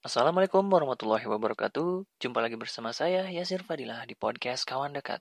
[0.00, 2.08] Assalamualaikum warahmatullahi wabarakatuh.
[2.24, 5.20] Jumpa lagi bersama saya Yasir Fadilah di podcast Kawan Dekat.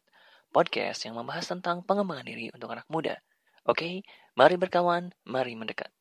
[0.55, 3.20] Podcast yang membahas tentang pengembangan diri untuk anak muda.
[3.68, 4.07] Oke,
[4.39, 5.92] mari berkawan, mari mendekat.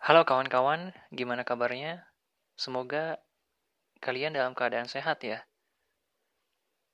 [0.00, 2.08] Halo kawan-kawan, gimana kabarnya?
[2.56, 3.20] Semoga
[4.00, 5.44] kalian dalam keadaan sehat ya.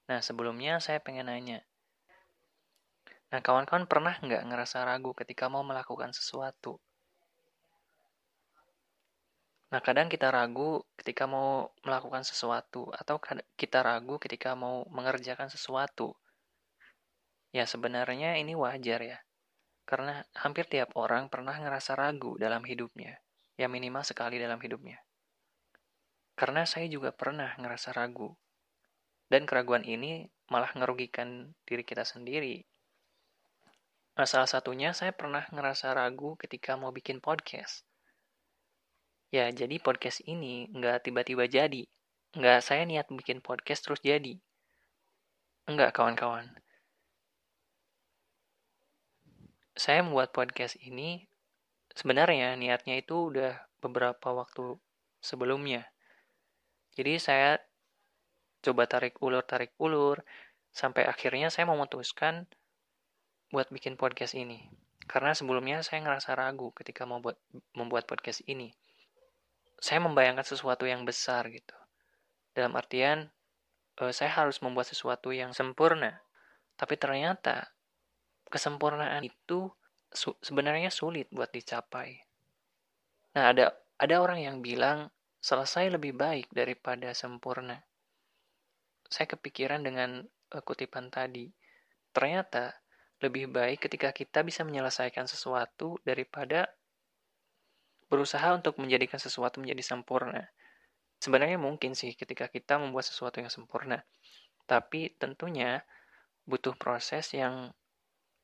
[0.06, 1.66] Nah, sebelumnya saya pengen nanya.
[3.34, 6.78] Nah, kawan-kawan pernah nggak ngerasa ragu ketika mau melakukan sesuatu?
[9.66, 13.18] Nah, kadang kita ragu ketika mau melakukan sesuatu, atau
[13.58, 16.14] kita ragu ketika mau mengerjakan sesuatu.
[17.50, 19.18] Ya, sebenarnya ini wajar ya.
[19.82, 23.18] Karena hampir tiap orang pernah ngerasa ragu dalam hidupnya,
[23.58, 25.02] ya minimal sekali dalam hidupnya.
[26.38, 28.38] Karena saya juga pernah ngerasa ragu.
[29.26, 32.62] Dan keraguan ini malah ngerugikan diri kita sendiri.
[34.16, 37.84] Nah, salah satunya saya pernah ngerasa ragu ketika mau bikin podcast.
[39.34, 41.84] Ya, jadi podcast ini nggak tiba-tiba jadi.
[42.32, 44.38] Nggak saya niat bikin podcast terus jadi.
[45.66, 46.54] Enggak, kawan-kawan
[49.76, 51.28] saya membuat podcast ini
[51.92, 54.80] sebenarnya niatnya itu udah beberapa waktu
[55.20, 55.84] sebelumnya.
[56.96, 57.60] Jadi saya
[58.66, 60.26] coba tarik ulur tarik ulur
[60.74, 62.50] sampai akhirnya saya memutuskan
[63.54, 64.66] buat bikin podcast ini.
[65.06, 67.38] Karena sebelumnya saya ngerasa ragu ketika mau buat,
[67.78, 68.74] membuat podcast ini.
[69.78, 71.76] Saya membayangkan sesuatu yang besar gitu.
[72.52, 73.30] Dalam artian
[74.02, 76.26] eh, saya harus membuat sesuatu yang sempurna.
[76.74, 77.70] Tapi ternyata
[78.50, 79.70] kesempurnaan itu
[80.42, 82.20] sebenarnya sulit buat dicapai.
[83.36, 85.08] Nah, ada ada orang yang bilang
[85.40, 87.84] selesai lebih baik daripada sempurna.
[89.08, 91.50] Saya kepikiran dengan uh, kutipan tadi.
[92.10, 92.74] Ternyata
[93.24, 96.68] lebih baik ketika kita bisa menyelesaikan sesuatu daripada
[98.06, 100.46] berusaha untuk menjadikan sesuatu menjadi sempurna.
[101.16, 104.04] Sebenarnya mungkin sih ketika kita membuat sesuatu yang sempurna.
[104.68, 105.82] Tapi tentunya
[106.44, 107.72] butuh proses yang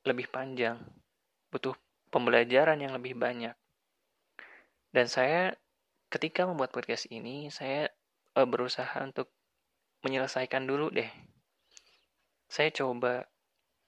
[0.02, 0.82] lebih panjang,
[1.52, 1.76] butuh
[2.10, 3.54] pembelajaran yang lebih banyak.
[4.90, 5.54] Dan saya
[6.10, 7.88] ketika membuat podcast ini, saya
[8.36, 9.30] uh, berusaha untuk
[10.02, 11.08] menyelesaikan dulu deh.
[12.50, 13.24] Saya coba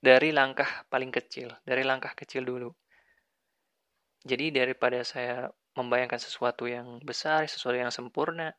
[0.00, 2.70] dari langkah paling kecil, dari langkah kecil dulu.
[4.24, 8.56] Jadi daripada saya membayangkan sesuatu yang besar, sesuatu yang sempurna,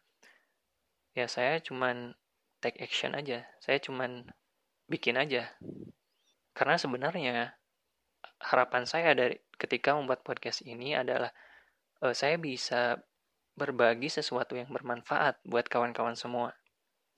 [1.18, 2.14] ya saya cuman
[2.62, 3.46] take action aja.
[3.64, 4.30] Saya cuman
[4.86, 5.50] bikin aja.
[6.54, 7.56] Karena sebenarnya
[8.42, 11.32] harapan saya dari ketika membuat podcast ini adalah
[12.04, 13.00] uh, saya bisa
[13.56, 16.52] berbagi sesuatu yang bermanfaat buat kawan-kawan semua.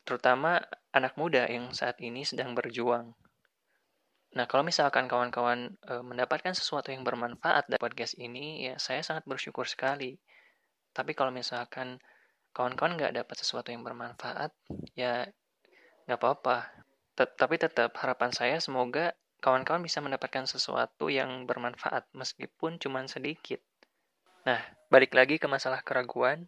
[0.07, 0.63] Terutama
[0.95, 3.12] anak muda yang saat ini sedang berjuang.
[4.40, 9.28] Nah, kalau misalkan kawan-kawan e, mendapatkan sesuatu yang bermanfaat dari podcast ini, ya saya sangat
[9.28, 10.16] bersyukur sekali.
[10.95, 12.00] Tapi kalau misalkan
[12.56, 14.56] kawan-kawan nggak dapat sesuatu yang bermanfaat,
[14.95, 15.28] ya
[16.07, 16.72] nggak apa-apa.
[17.18, 19.12] Tapi tetap harapan saya semoga
[19.44, 23.59] kawan-kawan bisa mendapatkan sesuatu yang bermanfaat meskipun cuma sedikit.
[24.47, 26.47] Nah, balik lagi ke masalah keraguan.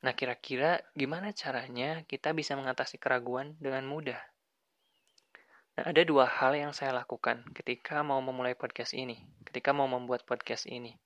[0.00, 4.20] Nah, kira-kira gimana caranya kita bisa mengatasi keraguan dengan mudah?
[5.76, 10.24] Nah, ada dua hal yang saya lakukan ketika mau memulai podcast ini, ketika mau membuat
[10.24, 10.96] podcast ini.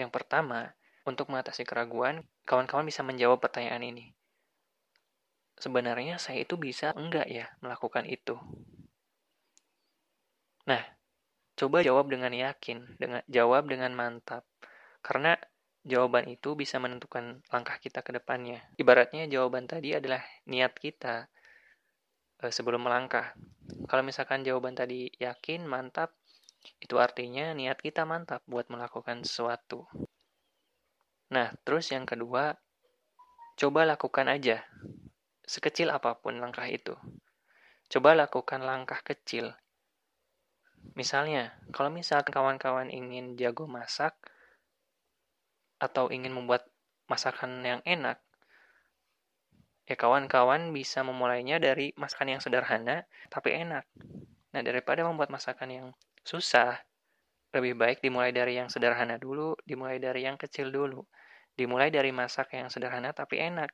[0.00, 0.72] Yang pertama,
[1.06, 4.04] untuk mengatasi keraguan, kawan-kawan bisa menjawab pertanyaan ini.
[5.56, 8.36] Sebenarnya saya itu bisa enggak ya melakukan itu?
[10.68, 10.82] Nah,
[11.56, 14.44] coba jawab dengan yakin, dengan jawab dengan mantap.
[15.00, 15.38] Karena
[15.86, 18.60] jawaban itu bisa menentukan langkah kita ke depannya.
[18.74, 20.20] Ibaratnya jawaban tadi adalah
[20.50, 21.30] niat kita
[22.42, 23.32] e, sebelum melangkah.
[23.86, 26.12] Kalau misalkan jawaban tadi yakin, mantap,
[26.82, 29.86] itu artinya niat kita mantap buat melakukan sesuatu.
[31.30, 32.58] Nah, terus yang kedua,
[33.54, 34.66] coba lakukan aja.
[35.46, 36.98] Sekecil apa pun langkah itu.
[37.86, 39.54] Coba lakukan langkah kecil
[40.94, 44.14] Misalnya, kalau misalkan kawan-kawan ingin jago masak
[45.76, 46.68] atau ingin membuat
[47.06, 48.18] masakan yang enak,
[49.86, 53.86] ya kawan-kawan bisa memulainya dari masakan yang sederhana tapi enak.
[54.50, 55.86] Nah, daripada membuat masakan yang
[56.26, 56.80] susah,
[57.54, 61.06] lebih baik dimulai dari yang sederhana dulu, dimulai dari yang kecil dulu.
[61.56, 63.72] Dimulai dari masak yang sederhana tapi enak.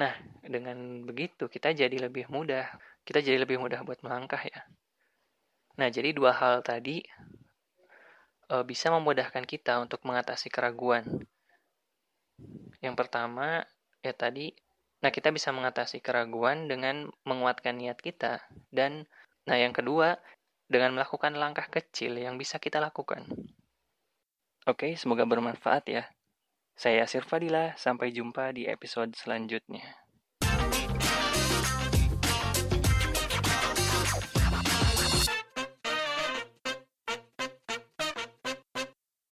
[0.00, 2.72] Nah, dengan begitu kita jadi lebih mudah.
[3.04, 4.64] Kita jadi lebih mudah buat melangkah ya.
[5.76, 7.04] Nah, jadi dua hal tadi
[8.50, 11.06] e, bisa memudahkan kita untuk mengatasi keraguan.
[12.82, 13.62] Yang pertama,
[14.02, 14.50] ya tadi
[15.00, 18.44] Nah, kita bisa mengatasi keraguan dengan menguatkan niat kita.
[18.68, 19.08] Dan,
[19.48, 20.20] nah yang kedua,
[20.68, 23.24] dengan melakukan langkah kecil yang bisa kita lakukan.
[24.68, 26.04] Oke, semoga bermanfaat ya.
[26.76, 30.04] Saya Sirfadila, sampai jumpa di episode selanjutnya.